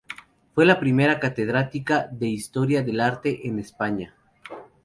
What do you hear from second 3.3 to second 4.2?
en España.